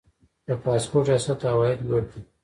د 0.47 0.49
پاسپورت 0.63 1.05
ریاست 1.09 1.39
عواید 1.51 1.79
لوړ 1.87 2.03
دي 2.11 2.21